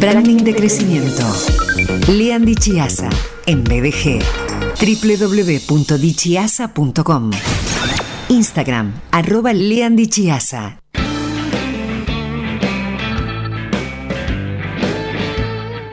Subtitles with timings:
[0.00, 1.22] Branding de crecimiento.
[2.08, 3.10] Lean Chiasa
[3.46, 4.20] en BDG.
[4.80, 7.30] www.dichiasa.com.
[8.28, 10.78] Instagram, arroba Lean Chiasa.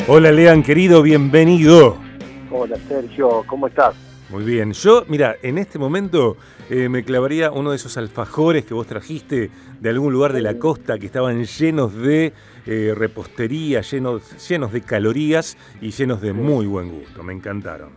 [0.07, 1.97] Hola Lean, querido, bienvenido.
[2.52, 3.95] Hola Sergio, ¿cómo estás?
[4.30, 4.73] Muy bien.
[4.73, 6.38] Yo, mira, en este momento
[6.70, 10.59] eh, me clavaría uno de esos alfajores que vos trajiste de algún lugar de la
[10.59, 12.34] costa que estaban llenos de
[12.68, 17.24] eh, repostería, llenos, llenos de calorías y llenos de muy buen gusto.
[17.24, 17.89] Me encantaron.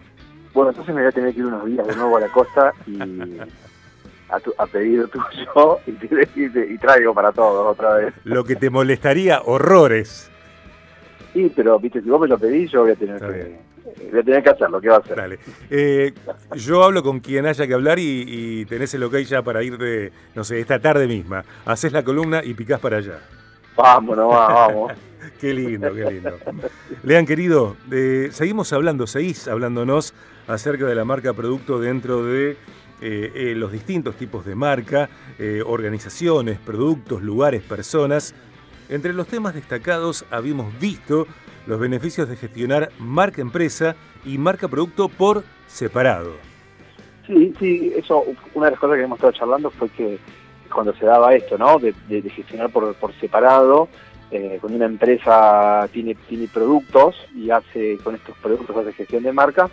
[0.54, 2.72] Bueno, entonces me voy a tener que ir unos días de nuevo a la costa
[2.86, 2.98] y
[4.30, 8.14] a, tu, a pedido tuyo y, y, traigo para todos otra vez.
[8.24, 10.30] Lo que te molestaría, horrores.
[11.34, 13.71] Sí, pero viste, si vos me lo pedís, yo voy a tener que
[14.10, 15.16] voy a tener que hacerlo, ¿qué va a hacer?
[15.16, 15.38] Dale.
[15.70, 16.12] Eh,
[16.54, 20.12] yo hablo con quien haya que hablar y, tenés el ok ya para ir de,
[20.34, 21.44] no sé, esta tarde misma.
[21.64, 23.18] Haces la columna y picás para allá.
[23.76, 24.92] Vámonos, vamos.
[25.40, 26.38] qué lindo, qué lindo.
[27.02, 30.14] Lean, querido, eh, seguimos hablando, seguís hablándonos
[30.46, 32.56] acerca de la marca producto dentro de
[33.00, 35.08] eh, los distintos tipos de marca,
[35.66, 38.34] organizaciones, productos, lugares, personas.
[38.88, 41.26] Entre los temas destacados habíamos visto
[41.66, 46.32] los beneficios de gestionar marca empresa y marca producto por separado.
[47.26, 50.18] Sí, sí, eso, una de las cosas que hemos estado charlando fue que
[50.72, 51.78] cuando se daba esto, ¿no?
[51.78, 51.94] De,
[52.30, 53.88] gestionar por, por separado,
[54.30, 59.32] eh, cuando una empresa tiene, tiene productos y hace con estos productos hace gestión de
[59.32, 59.70] marca,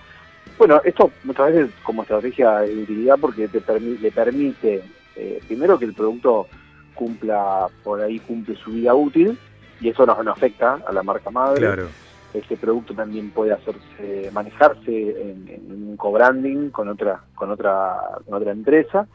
[0.59, 4.83] bueno, esto muchas veces como estrategia de utilidad porque te le permite,
[5.15, 6.47] eh, primero que el producto
[6.93, 9.37] cumpla, por ahí cumple su vida útil,
[9.79, 11.61] y eso no, no afecta a la marca madre.
[11.61, 11.87] Claro.
[12.33, 18.51] Este producto también puede hacerse, manejarse en, un co-branding con otra, con otra, con otra
[18.51, 19.07] empresa.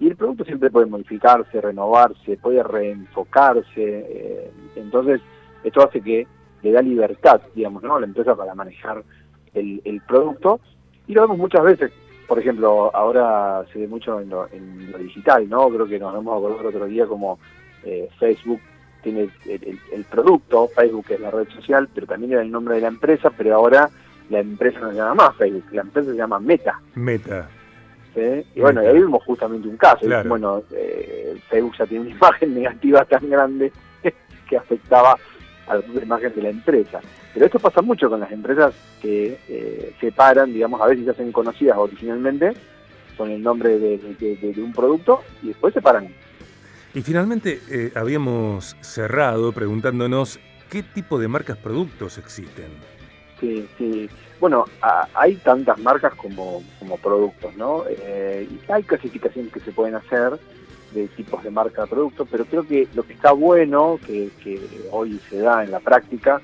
[0.00, 3.66] Y el producto siempre puede modificarse, renovarse, puede reenfocarse.
[3.76, 5.20] Eh, entonces,
[5.62, 6.26] esto hace que
[6.62, 7.96] le da libertad, digamos, ¿no?
[7.96, 9.02] a la empresa para manejar
[9.52, 10.60] el, el producto.
[11.06, 11.92] Y lo vemos muchas veces
[12.32, 15.68] por ejemplo, ahora se ve mucho en lo, en lo, digital, ¿no?
[15.68, 17.38] Creo que nos hemos acordado el otro día como
[17.84, 18.58] eh, Facebook
[19.02, 22.88] tiene el, producto, Facebook es la red social, pero también era el nombre de la
[22.88, 23.90] empresa, pero ahora
[24.30, 26.80] la empresa no se llama más Facebook, la empresa se llama Meta.
[26.94, 27.48] Meta.
[28.14, 30.06] Y bueno, ahí vimos justamente un caso.
[30.26, 33.72] Bueno, eh, Facebook ya tiene una imagen negativa tan grande
[34.48, 35.16] que afectaba
[35.66, 37.00] a la imagen de la empresa.
[37.32, 41.32] Pero esto pasa mucho con las empresas que eh, separan, digamos, a veces se hacen
[41.32, 42.52] conocidas originalmente
[43.16, 46.08] con el nombre de, un producto y después separan
[46.94, 50.38] y finalmente eh, habíamos cerrado preguntándonos
[50.68, 52.66] qué tipo de marcas productos existen.
[53.40, 54.08] Sí, sí.
[54.40, 54.66] Bueno,
[55.14, 57.84] hay tantas marcas como, como productos, ¿no?
[57.88, 60.38] Eh, y hay clasificaciones que se pueden hacer
[60.92, 64.30] de tipos de marca productos, pero creo que lo que está bueno, que,
[64.90, 66.40] hoy se da en la práctica,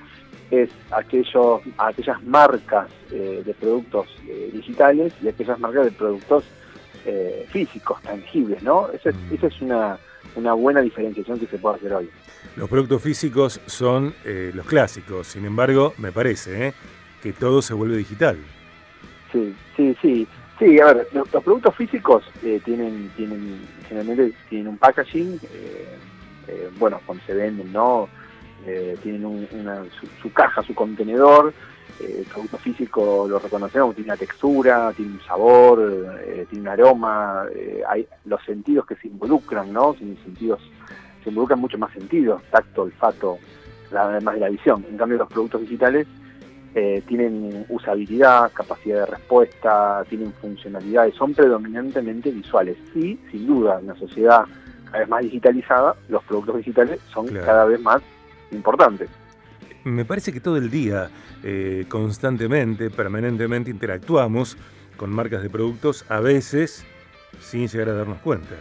[0.50, 4.08] es aquellos, aquellas marcas eh, de productos
[4.52, 6.44] digitales y aquellas marcas de productos
[7.48, 8.90] físicos, tangibles, ¿no?
[8.92, 9.34] Esa mm.
[9.34, 9.98] esa es una,
[10.36, 12.10] una buena diferenciación que se puede hacer hoy.
[12.56, 16.74] Los productos físicos son eh, los clásicos, sin embargo, me parece eh,
[17.22, 18.38] que todo se vuelve digital.
[19.32, 20.26] Sí, sí, sí.
[20.58, 25.38] Sí, a ver, los, productos físicos eh, tienen, tienen, generalmente tienen un packaging,
[26.80, 28.08] bueno, cuando se venden, ¿no?
[29.02, 29.84] tienen una,
[30.20, 31.54] su, caja, su contenedor,
[32.00, 37.44] el producto físico lo reconocemos, tiene una textura, tiene un sabor, eh, tiene un aroma,
[37.54, 39.94] eh, hay los sentidos que se involucran, ¿no?
[39.94, 40.60] sentidos,
[41.22, 43.38] se involucran mucho más sentidos, tacto, olfato,
[43.94, 44.84] además de la visión.
[44.88, 46.06] En cambio, los productos digitales
[46.74, 52.76] eh, tienen usabilidad, capacidad de respuesta, tienen funcionalidades, son predominantemente visuales.
[52.94, 54.44] Y, sin duda, en una sociedad
[54.86, 58.00] cada vez más digitalizada, los productos digitales son cada vez más
[58.52, 59.10] importantes
[59.84, 61.10] me parece que todo el día,
[61.42, 64.56] eh, constantemente, permanentemente interactuamos
[64.96, 66.84] con marcas de productos, a veces
[67.40, 68.56] sin llegar a darnos cuenta.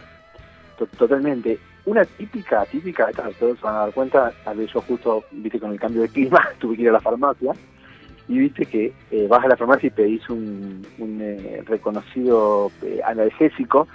[0.96, 1.58] Totalmente.
[1.84, 5.72] Una típica, típica, todos se van a dar cuenta, a ver, yo justo, viste, con
[5.72, 7.52] el cambio de clima, tuve que ir a la farmacia,
[8.28, 12.70] y viste que eh, vas a la farmacia y pedís un, un eh, reconocido
[13.04, 13.88] analgésico,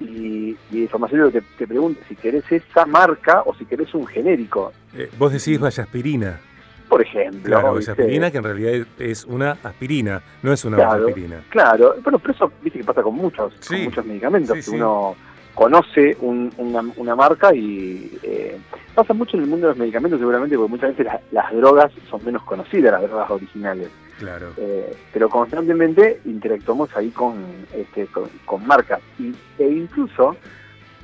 [0.00, 4.06] y, y el farmacéutico te, te, pregunta si querés esa marca o si querés un
[4.06, 4.72] genérico.
[5.18, 6.38] vos decís vaya aspirina
[6.88, 7.42] por ejemplo.
[7.42, 11.40] Claro, esa aspirina que en realidad es una aspirina, no es una aspirina.
[11.48, 15.16] Claro, bueno, pero eso viste que pasa con muchos, con muchos medicamentos, que uno
[15.56, 18.58] conoce una, marca y eh,
[18.94, 22.22] pasa mucho en el mundo de los medicamentos seguramente porque muchas veces las drogas son
[22.24, 23.88] menos conocidas, las drogas originales.
[24.18, 24.52] Claro.
[24.58, 27.34] Eh, pero constantemente interactuamos ahí con,
[27.74, 28.06] este,
[28.44, 30.36] con, marcas y, e incluso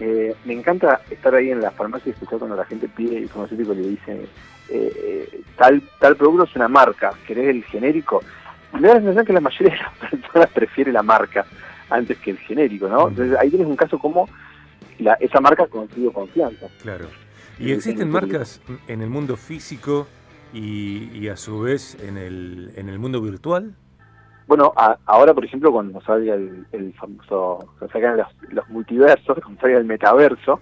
[0.05, 3.23] eh, me encanta estar ahí en la farmacia y escuchar cuando la gente pide y
[3.23, 4.27] el farmacéutico le dice
[4.69, 8.21] eh, tal tal producto es una marca, ¿querés el genérico?
[8.73, 11.47] me da la sensación que la mayoría de las personas prefiere la marca
[11.89, 13.11] antes que el genérico, ¿no?
[13.11, 14.29] Entonces ahí tienes un caso como
[14.99, 16.67] la, esa marca ha conseguido confianza.
[16.81, 17.07] Claro.
[17.61, 20.09] ¿Y existen marcas en el mundo físico
[20.53, 23.77] y, a su vez en el, en el mundo virtual?
[24.47, 24.73] Bueno,
[25.07, 29.85] ahora por ejemplo cuando salga el, el famoso, cuando salgan los, multiversos, cuando salga el
[29.85, 30.61] metaverso,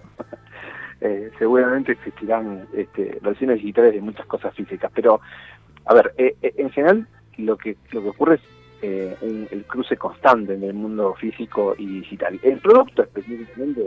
[1.01, 4.91] eh, seguramente existirán este, versiones digitales de muchas cosas físicas.
[4.93, 5.19] Pero,
[5.85, 7.07] a ver, eh, eh, en general
[7.37, 8.41] lo que lo que ocurre es
[8.83, 12.39] eh, el cruce constante en el mundo físico y digital.
[12.41, 13.85] El producto específicamente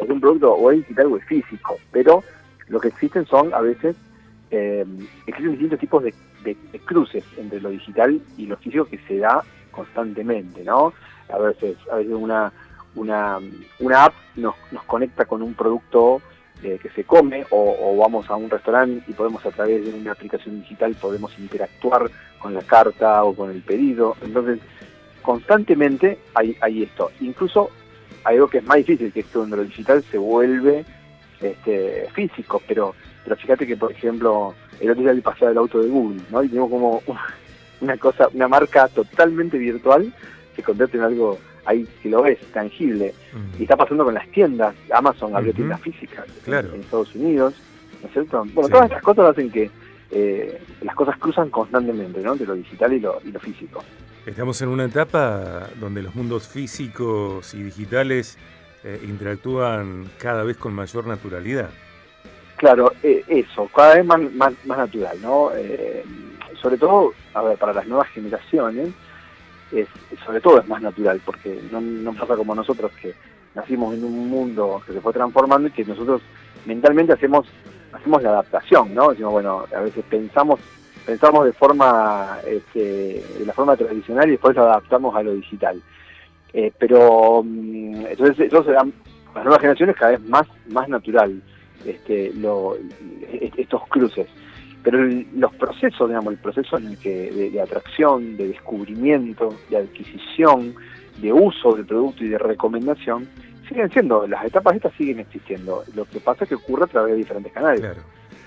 [0.00, 2.22] es un producto o es digital o es físico, pero
[2.68, 3.96] lo que existen son a veces,
[4.56, 4.86] eh,
[5.26, 6.14] existen distintos tipos de,
[6.84, 9.42] cruces entre lo digital y lo físico que se da
[9.72, 10.92] constantemente, ¿no?
[11.28, 12.52] A veces, a veces una,
[12.94, 13.38] una,
[13.80, 16.22] una app nos, nos conecta con un producto
[16.62, 20.12] eh, que se come o, vamos a un restaurante y podemos a través de una
[20.12, 24.16] aplicación digital podemos interactuar con la carta o con el pedido.
[24.22, 24.60] Entonces,
[25.20, 27.10] constantemente hay, hay esto.
[27.20, 27.70] Incluso
[28.24, 30.84] hay algo que es más difícil, que es que cuando lo digital se vuelve
[31.40, 32.94] este, físico, pero,
[33.26, 36.44] pero fíjate que, por ejemplo, el otro día le pasaba el auto de Google, ¿no?
[36.44, 37.02] Y tenemos como
[37.80, 40.12] una cosa, una marca totalmente virtual
[40.54, 43.12] se convierte en algo ahí que lo ves, tangible.
[43.58, 44.76] Y está pasando con las tiendas.
[44.94, 47.54] Amazon abrió tiendas físicas en, Estados Unidos.
[48.00, 48.46] ¿No es cierto?
[48.54, 49.68] Bueno, todas estas cosas hacen que
[50.12, 52.32] eh, las cosas cruzan constantemente, ¿no?
[52.32, 53.82] Entre lo digital y lo, y lo físico.
[54.24, 58.38] Estamos en una etapa donde los mundos físicos y digitales
[58.84, 61.70] eh, interactúan cada vez con mayor naturalidad.
[62.56, 65.50] Claro, eh, eso, cada vez más, más, natural, ¿no?
[66.60, 68.88] sobre todo, a ver, para las nuevas generaciones,
[69.72, 69.88] es,
[70.24, 73.14] sobre todo es más natural, porque no, pasa como nosotros que
[73.54, 76.22] nacimos en un mundo que se fue transformando y que nosotros
[76.64, 77.46] mentalmente hacemos
[77.92, 79.10] hacemos la adaptación, ¿no?
[79.10, 80.60] Decimos, bueno, a veces pensamos
[81.06, 85.80] pensamos de forma este, de la forma tradicional y después lo adaptamos a lo digital.
[86.52, 88.84] Eh, pero mm, entonces eso se las
[89.34, 91.40] nuevas generaciones cada vez más más natural
[91.84, 92.76] este, lo,
[93.56, 94.26] estos cruces
[94.86, 100.76] pero los procesos, digamos, el proceso en el que de, atracción, de descubrimiento, de adquisición,
[101.20, 103.28] de uso del producto y de recomendación,
[103.68, 105.82] siguen siendo, las etapas estas siguen existiendo.
[105.96, 107.80] Lo que pasa es que ocurre a través de diferentes canales.
[107.80, 108.02] Claro.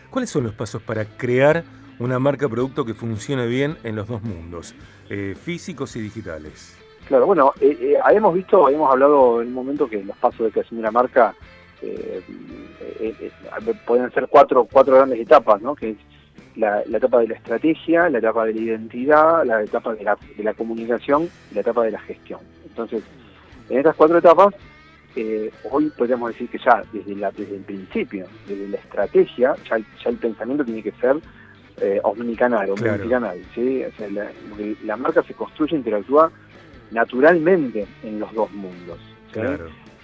[0.09, 1.65] ¿Cuáles son los pasos para crear
[1.99, 4.73] una marca producto que funcione bien en los dos mundos,
[5.09, 6.77] eh, físicos y digitales?
[7.09, 10.51] Claro, bueno, eh, eh, habíamos visto, habíamos hablado en un momento que los pasos de
[10.51, 11.35] creación de una marca
[13.85, 15.75] pueden ser cuatro, cuatro grandes etapas, ¿no?
[15.75, 15.95] Que
[16.55, 20.43] la, etapa de la estrategia, la etapa de la identidad, la etapa de la, de
[20.43, 22.39] la comunicación y la etapa de la gestión.
[22.65, 23.03] Entonces,
[23.69, 24.53] en estas cuatro etapas,
[25.15, 29.77] eh, hoy podríamos decir que ya desde, la, desde el principio, desde la estrategia, ya,
[30.09, 31.17] el pensamiento tiene que ser
[31.81, 33.83] eh, omnicanal, omnicanal, ¿sí?
[34.83, 36.31] la, marca se construye, interactúa
[36.91, 38.99] naturalmente en los dos mundos.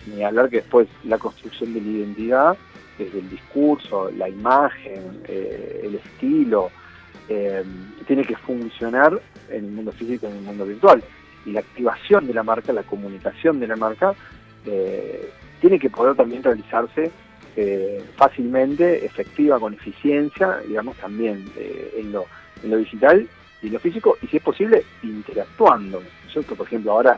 [0.07, 2.57] Ni hablar que después la construcción de la identidad
[2.97, 6.71] desde el discurso, la imagen, eh, el estilo,
[7.27, 7.63] eh,
[8.07, 9.19] tiene que funcionar
[9.49, 11.03] en el mundo físico y en el mundo virtual.
[11.45, 14.13] Y la activación de la marca, la comunicación de la marca,
[14.65, 15.29] eh,
[15.59, 17.11] tiene que poder también realizarse
[18.17, 21.49] fácilmente, efectiva, con eficiencia, digamos, también
[21.95, 22.25] en, lo,
[22.61, 23.29] en lo digital
[23.61, 26.03] y en lo físico, y si es posible, interactuando.
[26.57, 27.17] Por ejemplo, ahora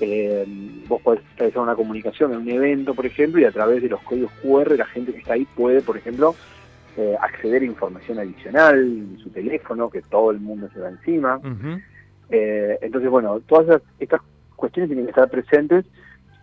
[0.00, 0.44] eh,
[0.86, 4.00] vos podés realizar una comunicación en un evento, por ejemplo, y a través de los
[4.02, 6.34] códigos QR la gente que está ahí puede, por ejemplo,
[6.96, 11.40] eh, acceder a información adicional en su teléfono, que todo el mundo se va encima.
[12.30, 14.20] Eh, entonces, bueno, todas estas
[14.56, 15.84] cuestiones tienen que estar presentes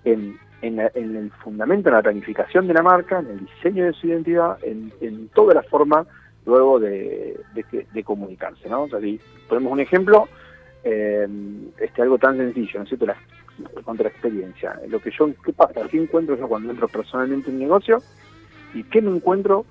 [0.03, 4.57] en, el fundamento, en la planificación de la marca, en el diseño de su identidad,
[4.63, 6.05] en, toda la forma
[6.45, 7.37] luego de,
[8.03, 8.83] comunicarse, ¿no?
[8.83, 10.27] O sea, si ponemos un ejemplo,
[10.83, 11.27] eh,
[11.79, 13.07] este, algo tan sencillo, ¿no es cierto?
[13.07, 13.17] La,
[13.83, 14.79] contra experiencia.
[14.87, 15.87] Lo que yo, ¿qué pasa?
[15.89, 18.01] ¿Qué encuentro yo cuando entro personalmente en un negocio?
[18.73, 19.65] ¿Y qué me encuentro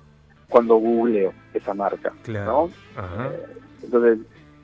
[0.49, 2.13] cuando googleo esa marca?
[2.23, 2.69] Claro.
[2.97, 3.45] Eh,
[3.83, 4.19] entonces,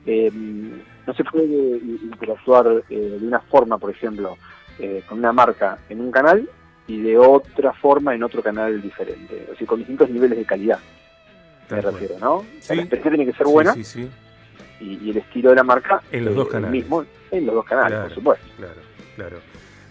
[0.06, 4.36] em, no se puede interactuar eh, de una forma, por ejemplo,
[4.78, 6.48] eh, con una marca en un canal
[6.86, 9.48] y de otra forma en otro canal diferente.
[9.52, 10.78] O sea, con distintos niveles de calidad,
[11.70, 12.44] me refiero, ¿no?
[12.68, 13.74] La experiencia tiene que ser buena.
[14.80, 18.00] Y, el estilo de la marca en los dos canales mismo en los dos canales
[18.00, 18.80] por supuesto claro
[19.16, 19.40] claro.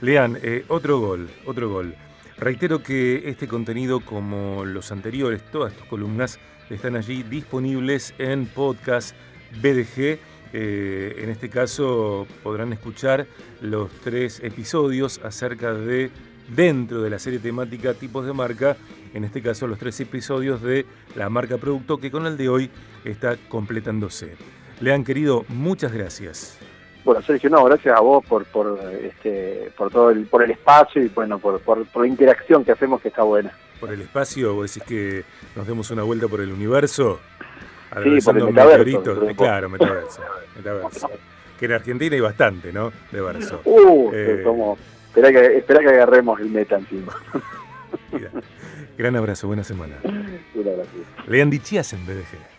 [0.01, 1.95] Lean, eh, otro gol, otro gol.
[2.37, 6.39] Reitero que este contenido, como los anteriores, todas tus columnas,
[6.71, 9.15] están allí disponibles en podcast
[9.61, 10.19] BDG.
[10.53, 13.27] Eh, en este caso podrán escuchar
[13.61, 16.09] los tres episodios acerca de
[16.53, 18.75] dentro de la serie temática Tipos de Marca,
[19.13, 20.85] en este caso los tres episodios de
[21.15, 22.69] la marca producto que con el de hoy
[23.05, 24.35] está completándose.
[24.79, 26.57] Le han querido, muchas gracias.
[27.03, 31.01] Bueno, Sergio, no, gracias a vos por por este, por todo el por el espacio
[31.01, 33.51] y bueno, por, por, la interacción que hacemos que está buena.
[33.79, 35.24] Por el espacio, vos decís que
[35.55, 37.20] nos demos una vuelta por el universo,
[38.03, 40.22] sí, por el metaverso, claro, metaverso,
[40.55, 41.10] metaverso.
[41.60, 42.91] Que en Argentina hay bastante, ¿no?
[43.12, 43.62] De verso.
[43.65, 44.77] Uh, eh, como,
[45.08, 47.15] espera que, espera que agarremos el meta encima.
[48.98, 49.96] Gran abrazo, buena semana.
[50.03, 51.96] Un abrazo.
[51.96, 52.50] En BDG.